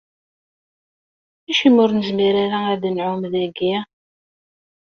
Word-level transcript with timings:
Acimi 1.49 1.79
ur 1.83 1.89
nezmir 1.93 2.35
ara 2.43 2.59
ad 2.73 2.83
nɛumm 2.95 3.21
dagi? 3.31 3.73